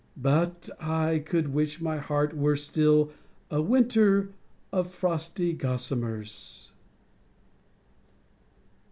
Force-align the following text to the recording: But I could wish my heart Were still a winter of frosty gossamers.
But 0.17 0.67
I 0.79 1.19
could 1.19 1.53
wish 1.53 1.79
my 1.79 1.97
heart 1.97 2.35
Were 2.35 2.55
still 2.55 3.11
a 3.51 3.61
winter 3.61 4.31
of 4.73 4.89
frosty 4.89 5.53
gossamers. 5.53 6.71